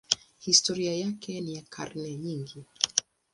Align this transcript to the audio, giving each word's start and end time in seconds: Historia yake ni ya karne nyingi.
Historia 0.39 0.95
yake 0.95 1.41
ni 1.41 1.55
ya 1.55 1.61
karne 1.69 2.15
nyingi. 2.15 2.65